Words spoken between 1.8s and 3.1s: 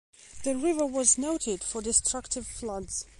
destructive floods.